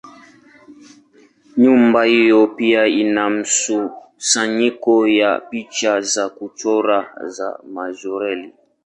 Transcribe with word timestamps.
Nyumba 1.57 2.03
hiyo 2.03 2.47
pia 2.47 2.87
ina 2.87 3.29
mkusanyiko 3.29 4.97
wa 4.97 5.39
picha 5.39 6.01
za 6.01 6.29
kuchora 6.29 7.09
za 7.25 7.59
Majorelle. 7.73 8.53